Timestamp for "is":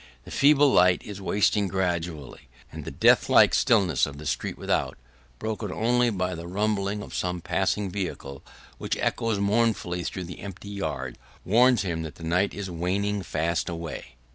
1.03-1.21, 12.55-12.67